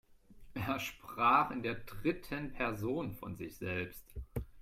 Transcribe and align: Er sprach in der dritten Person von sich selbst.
Er 0.55 0.79
sprach 0.79 1.51
in 1.51 1.61
der 1.61 1.75
dritten 1.75 2.53
Person 2.53 3.13
von 3.13 3.35
sich 3.35 3.57
selbst. 3.57 4.15